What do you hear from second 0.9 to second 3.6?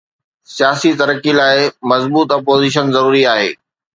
ترقي لاءِ مضبوط اپوزيشن ضروري آهي.